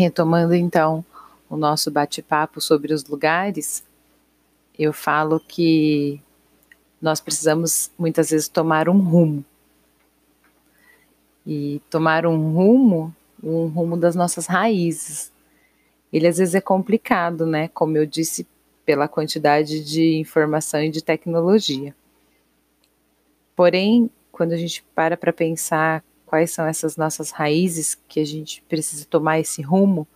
[0.00, 1.04] Retomando então
[1.46, 3.84] o nosso bate-papo sobre os lugares,
[4.78, 6.18] eu falo que
[7.02, 9.44] nós precisamos muitas vezes tomar um rumo.
[11.46, 15.30] E tomar um rumo, um rumo das nossas raízes.
[16.10, 17.68] Ele às vezes é complicado, né?
[17.68, 18.48] Como eu disse,
[18.86, 21.94] pela quantidade de informação e de tecnologia.
[23.54, 28.62] Porém, quando a gente para para pensar quais são essas nossas raízes que a gente
[28.68, 30.06] precisa tomar esse rumo,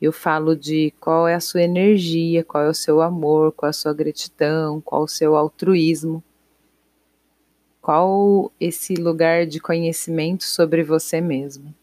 [0.00, 3.70] eu falo de qual é a sua energia, qual é o seu amor, qual é
[3.70, 6.24] a sua gratidão, qual o seu altruísmo,
[7.82, 11.74] qual esse lugar de conhecimento sobre você mesmo.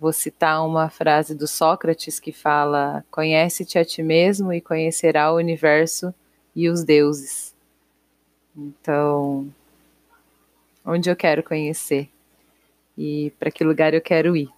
[0.00, 5.36] Vou citar uma frase do Sócrates que fala: Conhece-te a ti mesmo e conhecerá o
[5.36, 6.14] universo
[6.54, 7.54] e os deuses.
[8.56, 9.46] Então,
[10.86, 12.15] onde eu quero conhecer?
[12.96, 14.48] E para que lugar eu quero ir.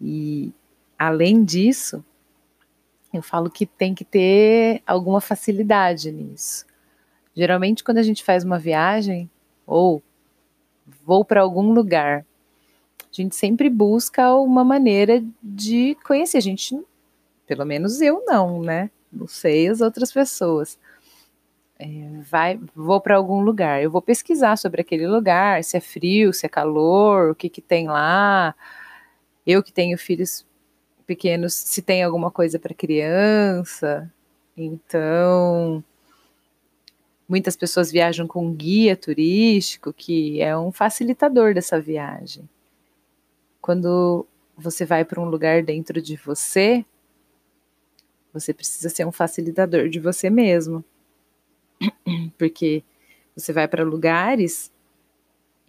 [0.00, 0.52] E
[0.98, 2.04] além disso,
[3.12, 6.66] eu falo que tem que ter alguma facilidade nisso.
[7.34, 9.30] Geralmente, quando a gente faz uma viagem
[9.66, 10.02] ou
[11.04, 12.24] vou para algum lugar,
[13.00, 16.38] a gente sempre busca uma maneira de conhecer.
[16.38, 16.78] A gente,
[17.46, 18.90] pelo menos eu não, né?
[19.12, 20.78] Não sei as outras pessoas
[21.78, 21.86] é,
[22.22, 26.46] vai, vou para algum lugar, eu vou pesquisar sobre aquele lugar, se é frio, se
[26.46, 28.54] é calor, o que que tem lá.
[29.46, 30.46] Eu que tenho filhos
[31.06, 34.10] pequenos, se tem alguma coisa para criança.
[34.56, 35.84] Então,
[37.28, 42.48] muitas pessoas viajam com guia turístico, que é um facilitador dessa viagem.
[43.60, 46.84] Quando você vai para um lugar dentro de você,
[48.32, 50.84] você precisa ser um facilitador de você mesmo
[52.38, 52.82] porque
[53.36, 54.72] você vai para lugares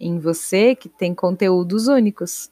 [0.00, 2.50] em você que tem conteúdos únicos.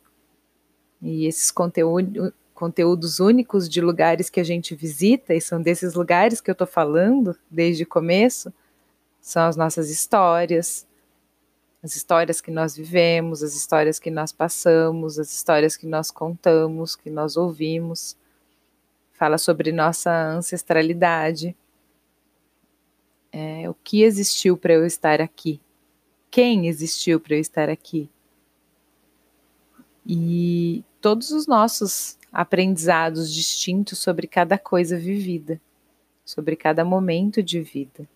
[1.00, 6.40] E esses conteúdo, conteúdos únicos de lugares que a gente visita, e são desses lugares
[6.40, 8.52] que eu estou falando desde o começo,
[9.20, 10.86] são as nossas histórias,
[11.83, 16.96] as histórias que nós vivemos, as histórias que nós passamos, as histórias que nós contamos,
[16.96, 18.16] que nós ouvimos.
[19.12, 21.56] Fala sobre nossa ancestralidade
[23.39, 25.61] é, o que existiu para eu estar aqui?
[26.30, 28.08] Quem existiu para eu estar aqui?
[30.07, 35.61] E todos os nossos aprendizados distintos sobre cada coisa vivida,
[36.25, 38.08] sobre cada momento de vida.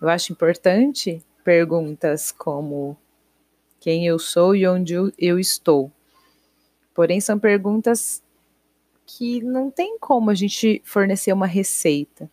[0.00, 2.96] Eu acho importante perguntas como
[3.78, 5.92] quem eu sou e onde eu estou.
[6.94, 8.22] Porém, são perguntas
[9.04, 12.30] que não tem como a gente fornecer uma receita.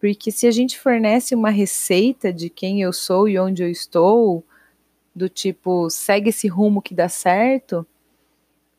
[0.00, 4.44] Porque se a gente fornece uma receita de quem eu sou e onde eu estou,
[5.14, 7.86] do tipo, segue esse rumo que dá certo,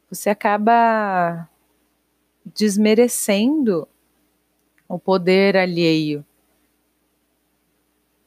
[0.09, 1.47] você acaba
[2.45, 3.87] desmerecendo
[4.87, 6.25] o poder alheio.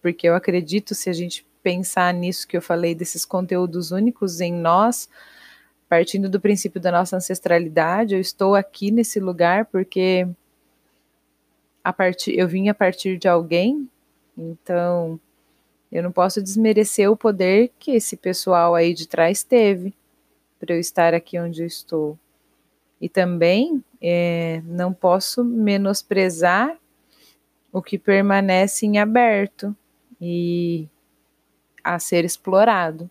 [0.00, 4.52] Porque eu acredito, se a gente pensar nisso que eu falei, desses conteúdos únicos em
[4.52, 5.08] nós,
[5.88, 10.28] partindo do princípio da nossa ancestralidade, eu estou aqui nesse lugar porque
[11.84, 13.88] a partir, eu vim a partir de alguém,
[14.36, 15.18] então
[15.90, 19.94] eu não posso desmerecer o poder que esse pessoal aí de trás teve
[20.58, 22.18] para eu estar aqui onde eu estou.
[23.00, 26.78] E também é, não posso menosprezar
[27.72, 29.74] o que permanece em aberto
[30.20, 30.88] e
[31.82, 33.10] a ser explorado.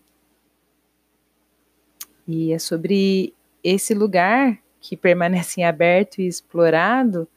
[2.28, 3.34] E é sobre
[3.64, 7.28] esse lugar que permanece em aberto e explorado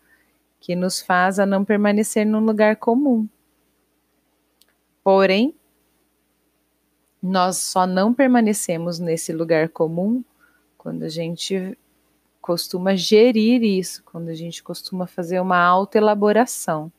[0.65, 3.29] que nos faz a não permanecer num lugar comum.
[5.03, 5.55] Porém,
[7.23, 10.25] nós só não permanecemos nesse lugar comum
[10.79, 11.77] quando a gente
[12.41, 16.91] costuma gerir isso, quando a gente costuma fazer uma autoelaboração.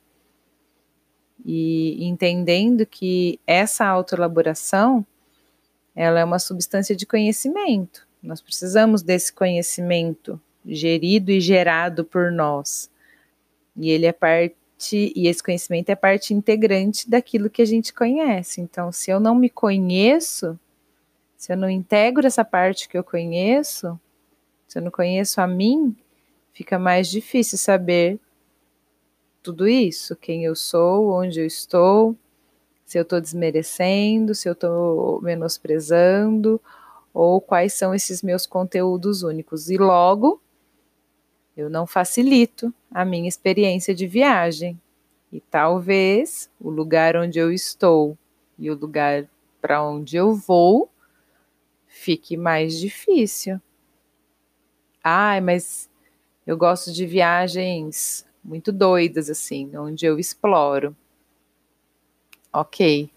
[1.44, 5.03] E entendendo que essa autoelaboração
[5.96, 8.08] ela é uma substância de conhecimento.
[8.22, 12.94] Nós precisamos desse conhecimento gerido e gerado por nós.
[13.75, 18.61] E ele é parte, e esse conhecimento é parte integrante daquilo que a gente conhece.
[18.61, 20.57] Então, se eu não me conheço,
[21.37, 23.99] se eu não integro essa parte que eu conheço,
[24.67, 25.95] se eu não conheço a mim,
[26.53, 28.19] fica mais difícil saber
[29.43, 32.16] tudo isso, quem eu sou, onde eu estou,
[32.85, 36.59] se eu estou desmerecendo, se eu estou menosprezando,
[37.13, 39.69] ou quais são esses meus conteúdos únicos.
[39.69, 40.41] E logo,
[41.55, 44.80] eu não facilito a minha experiência de viagem.
[45.30, 48.18] E talvez o lugar onde eu estou
[48.58, 49.28] e o lugar
[49.62, 50.90] para onde eu vou
[51.86, 53.59] fique mais difícil.
[55.03, 55.90] Ai, mas
[56.47, 60.96] eu gosto de viagens muito doidas, assim, onde eu exploro.
[62.53, 63.09] Ok.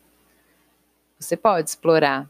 [1.20, 2.28] Você pode explorar.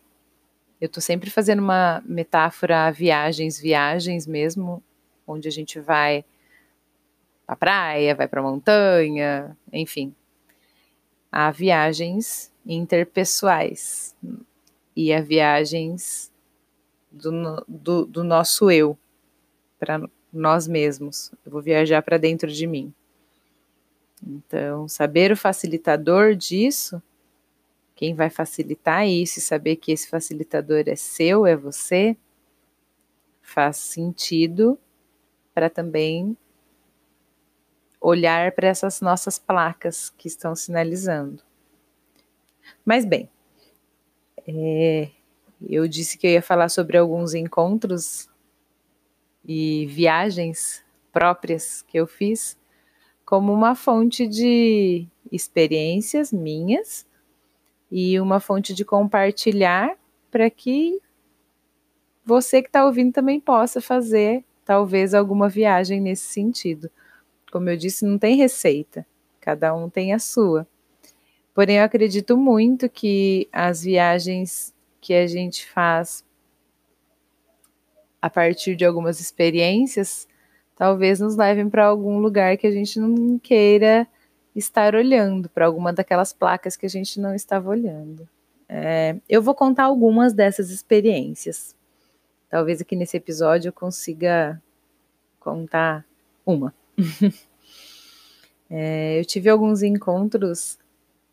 [0.78, 4.82] Eu estou sempre fazendo uma metáfora a viagens, viagens mesmo,
[5.26, 6.26] onde a gente vai
[7.48, 10.14] para praia, vai para montanha, enfim.
[11.32, 14.14] Há viagens interpessoais
[14.94, 16.30] e há viagens
[17.10, 18.98] do, do, do nosso eu
[19.78, 19.98] para
[20.30, 21.32] nós mesmos.
[21.44, 22.92] Eu vou viajar para dentro de mim.
[24.22, 27.02] Então, saber o facilitador disso,
[27.94, 32.14] quem vai facilitar isso e saber que esse facilitador é seu, é você,
[33.40, 34.78] faz sentido
[35.54, 36.36] para também
[38.00, 41.42] olhar para essas nossas placas que estão sinalizando.
[42.84, 43.28] Mas bem,
[44.46, 45.10] é,
[45.68, 48.28] eu disse que eu ia falar sobre alguns encontros
[49.44, 52.56] e viagens próprias que eu fiz
[53.24, 57.06] como uma fonte de experiências minhas
[57.90, 59.96] e uma fonte de compartilhar
[60.30, 61.00] para que
[62.24, 66.90] você que está ouvindo também possa fazer talvez alguma viagem nesse sentido.
[67.50, 69.06] Como eu disse, não tem receita,
[69.40, 70.66] cada um tem a sua.
[71.54, 76.24] Porém, eu acredito muito que as viagens que a gente faz
[78.20, 80.28] a partir de algumas experiências
[80.76, 84.06] talvez nos levem para algum lugar que a gente não queira
[84.54, 88.28] estar olhando, para alguma daquelas placas que a gente não estava olhando.
[88.68, 91.74] É, eu vou contar algumas dessas experiências.
[92.48, 94.62] Talvez aqui nesse episódio eu consiga
[95.40, 96.04] contar
[96.46, 96.72] uma.
[98.68, 100.78] é, eu tive alguns encontros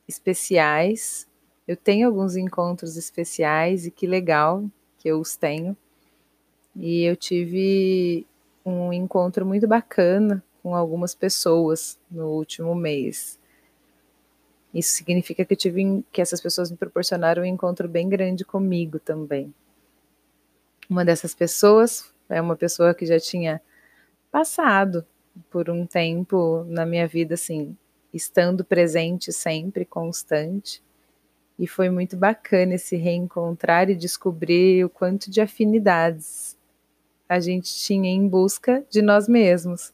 [0.07, 1.27] especiais.
[1.67, 4.63] Eu tenho alguns encontros especiais e que legal
[4.99, 5.75] que eu os tenho.
[6.75, 8.25] E eu tive
[8.65, 13.39] um encontro muito bacana com algumas pessoas no último mês.
[14.73, 18.99] Isso significa que eu tive que essas pessoas me proporcionaram um encontro bem grande comigo
[18.99, 19.53] também.
[20.89, 23.61] Uma dessas pessoas é uma pessoa que já tinha
[24.29, 25.05] passado
[25.49, 27.75] por um tempo na minha vida assim,
[28.13, 30.81] estando presente sempre, constante.
[31.57, 36.57] E foi muito bacana esse reencontrar e descobrir o quanto de afinidades
[37.27, 39.93] a gente tinha em busca de nós mesmos.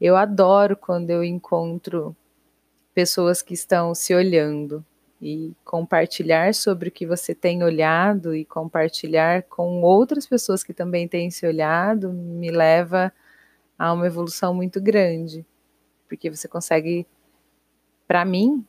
[0.00, 2.14] Eu adoro quando eu encontro
[2.94, 4.84] pessoas que estão se olhando
[5.20, 11.08] e compartilhar sobre o que você tem olhado e compartilhar com outras pessoas que também
[11.08, 13.12] têm se olhado me leva a
[13.78, 15.44] uma evolução muito grande,
[16.08, 17.06] porque você consegue
[18.06, 18.64] para mim,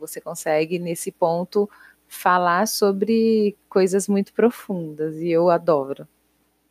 [0.00, 1.68] você consegue nesse ponto
[2.08, 6.08] falar sobre coisas muito profundas e eu adoro.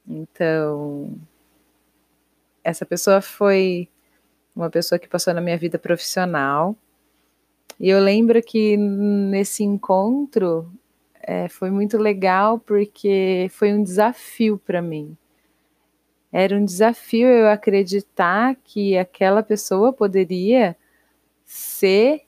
[0.08, 1.16] Então,
[2.64, 3.88] essa pessoa foi
[4.56, 6.76] uma pessoa que passou na minha vida profissional.
[7.80, 10.70] E eu lembro que nesse encontro
[11.22, 15.16] é, foi muito legal porque foi um desafio para mim.
[16.32, 20.76] Era um desafio eu acreditar que aquela pessoa poderia
[21.46, 22.24] ser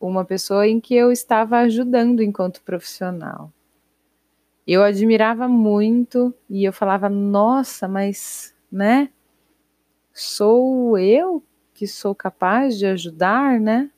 [0.00, 3.52] uma pessoa em que eu estava ajudando enquanto profissional.
[4.66, 9.10] Eu admirava muito e eu falava, nossa, mas, né?
[10.12, 11.42] Sou eu
[11.74, 13.90] que sou capaz de ajudar, né?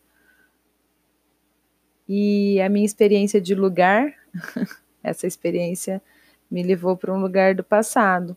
[2.08, 4.14] E a minha experiência de lugar,
[5.02, 6.02] essa experiência
[6.50, 8.36] me levou para um lugar do passado.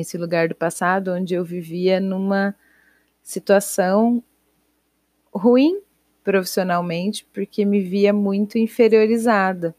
[0.00, 2.54] Esse lugar do passado onde eu vivia numa
[3.22, 4.22] situação
[5.32, 5.80] ruim
[6.22, 9.74] profissionalmente, porque me via muito inferiorizada.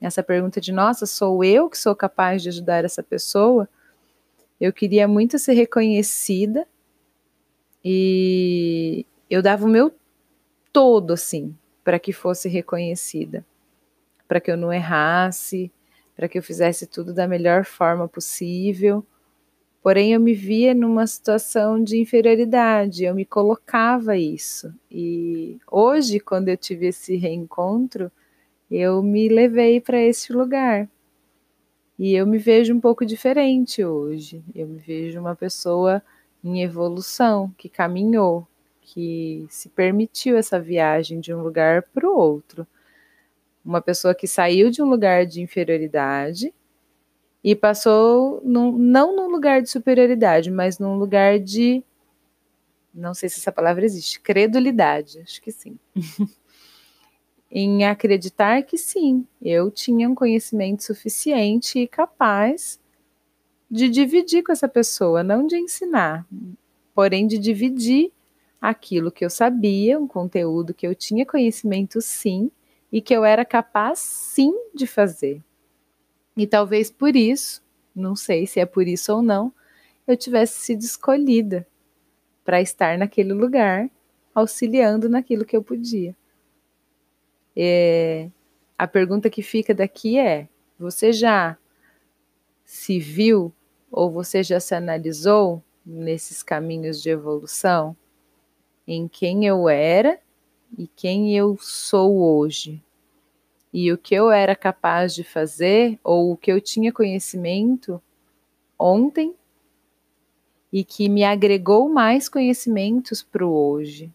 [0.00, 3.68] Essa pergunta de, nossa, sou eu que sou capaz de ajudar essa pessoa?
[4.60, 6.66] Eu queria muito ser reconhecida
[7.84, 9.94] e eu dava o meu
[10.72, 13.46] todo, assim, para que fosse reconhecida,
[14.26, 15.70] para que eu não errasse,
[16.16, 19.06] para que eu fizesse tudo da melhor forma possível.
[19.84, 24.74] Porém, eu me via numa situação de inferioridade, eu me colocava isso.
[24.90, 28.10] E hoje, quando eu tive esse reencontro,
[28.70, 30.88] eu me levei para esse lugar.
[31.98, 34.42] E eu me vejo um pouco diferente hoje.
[34.54, 36.02] Eu me vejo uma pessoa
[36.42, 38.48] em evolução, que caminhou,
[38.80, 42.66] que se permitiu essa viagem de um lugar para o outro.
[43.62, 46.54] Uma pessoa que saiu de um lugar de inferioridade
[47.44, 51.84] e passou num, não num lugar de superioridade, mas num lugar de
[52.94, 55.78] não sei se essa palavra existe, credulidade, acho que sim.
[57.50, 62.80] em acreditar que sim, eu tinha um conhecimento suficiente e capaz
[63.70, 66.24] de dividir com essa pessoa, não de ensinar,
[66.94, 68.12] porém de dividir
[68.60, 72.50] aquilo que eu sabia, um conteúdo que eu tinha conhecimento sim
[72.90, 75.42] e que eu era capaz sim de fazer.
[76.36, 77.62] E talvez por isso,
[77.94, 79.52] não sei se é por isso ou não,
[80.06, 81.66] eu tivesse sido escolhida
[82.44, 83.88] para estar naquele lugar,
[84.34, 86.14] auxiliando naquilo que eu podia.
[87.56, 88.28] É,
[88.76, 90.48] a pergunta que fica daqui é:
[90.78, 91.56] você já
[92.64, 93.52] se viu
[93.90, 97.96] ou você já se analisou nesses caminhos de evolução
[98.86, 100.18] em quem eu era
[100.76, 102.82] e quem eu sou hoje?
[103.76, 108.00] E o que eu era capaz de fazer ou o que eu tinha conhecimento
[108.78, 109.34] ontem
[110.72, 114.12] e que me agregou mais conhecimentos para o hoje.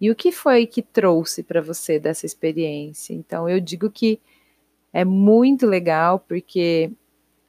[0.00, 3.14] E o que foi que trouxe para você dessa experiência?
[3.14, 4.18] Então, eu digo que
[4.92, 6.90] é muito legal porque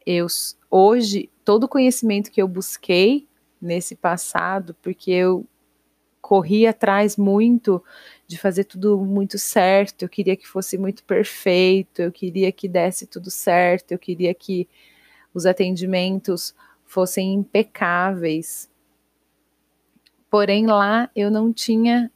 [0.06, 0.28] eu
[0.70, 3.28] hoje todo o conhecimento que eu busquei
[3.60, 5.48] nesse passado, porque eu
[6.32, 7.84] corri atrás muito
[8.26, 13.06] de fazer tudo muito certo, eu queria que fosse muito perfeito, eu queria que desse
[13.06, 14.66] tudo certo, eu queria que
[15.34, 18.72] os atendimentos fossem impecáveis.
[20.30, 22.10] Porém, lá eu não tinha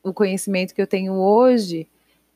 [0.00, 1.88] o conhecimento que eu tenho hoje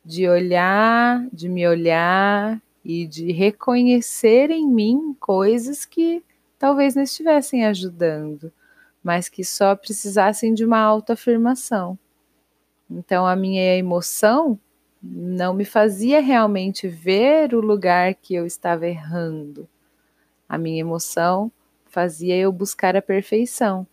[0.05, 6.25] de olhar, de me olhar e de reconhecer em mim coisas que
[6.59, 8.53] talvez não estivessem ajudando,
[9.03, 11.99] mas que só precisassem de uma autoafirmação.
[12.91, 14.59] Então, a minha emoção
[15.03, 19.69] não me fazia realmente ver o lugar que eu estava errando.
[20.49, 21.51] A minha emoção
[21.87, 23.87] fazia eu buscar a perfeição.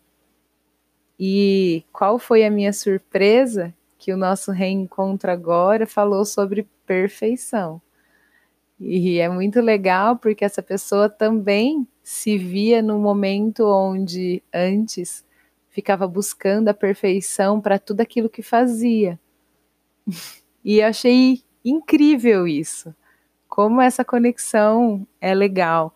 [1.20, 3.74] E qual foi a minha surpresa?
[3.98, 7.82] Que o nosso reencontro agora falou sobre perfeição.
[8.80, 15.26] E é muito legal porque essa pessoa também se via no momento onde antes
[15.70, 19.20] ficava buscando a perfeição para tudo aquilo que fazia.
[20.62, 22.94] E eu achei incrível isso.
[23.48, 25.96] Como essa conexão é legal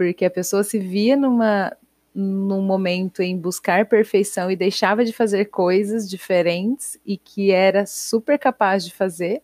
[0.00, 1.76] porque a pessoa se via numa
[2.14, 8.38] num momento em buscar perfeição e deixava de fazer coisas diferentes e que era super
[8.38, 9.42] capaz de fazer.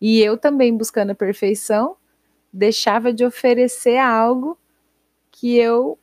[0.00, 1.96] E eu também buscando a perfeição,
[2.52, 4.58] deixava de oferecer algo
[5.30, 5.98] que eu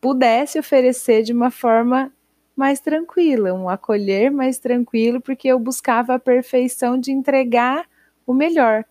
[0.00, 2.12] pudesse oferecer de uma forma
[2.54, 7.86] mais tranquila, um acolher mais tranquilo, porque eu buscava a perfeição de entregar
[8.26, 8.84] o melhor.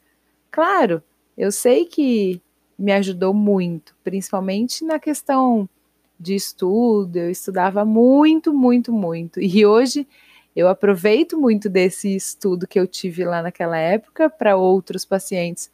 [0.52, 1.02] Claro,
[1.38, 2.42] eu sei que
[2.78, 5.68] me ajudou muito, principalmente na questão
[6.20, 7.18] de estudo.
[7.18, 9.40] Eu estudava muito, muito, muito.
[9.42, 10.08] E hoje
[10.56, 15.70] eu aproveito muito desse estudo que eu tive lá naquela época para outros pacientes.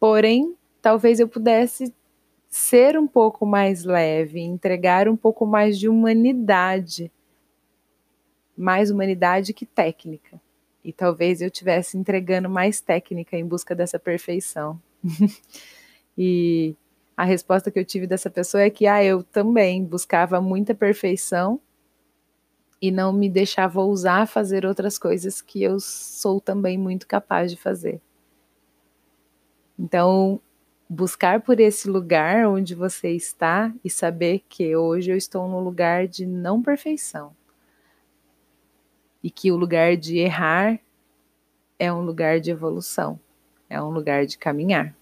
[0.00, 1.94] Porém, talvez eu pudesse
[2.48, 7.10] ser um pouco mais leve, entregar um pouco mais de humanidade,
[8.56, 10.40] mais humanidade que técnica.
[10.84, 14.82] E talvez eu estivesse entregando mais técnica em busca dessa perfeição.
[16.18, 16.74] e
[17.16, 21.60] a resposta que eu tive dessa pessoa é que ah, eu também buscava muita perfeição
[22.82, 27.56] e não me deixava ousar fazer outras coisas que eu sou também muito capaz de
[27.56, 28.00] fazer.
[29.78, 30.40] Então,
[30.88, 36.08] buscar por esse lugar onde você está e saber que hoje eu estou no lugar
[36.08, 37.36] de não perfeição.
[39.22, 40.80] E que o lugar de errar
[41.78, 43.18] é um lugar de evolução,
[43.70, 44.92] é um lugar de caminhar.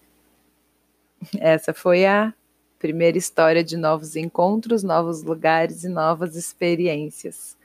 [1.40, 2.34] Essa foi a
[2.78, 7.58] primeira história de novos encontros, novos lugares e novas experiências.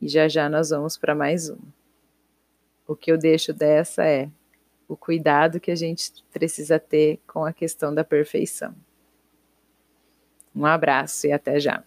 [0.00, 1.78] E já já nós vamos para mais uma.
[2.86, 4.30] O que eu deixo dessa é
[4.88, 8.74] o cuidado que a gente precisa ter com a questão da perfeição.
[10.54, 11.84] Um abraço e até já.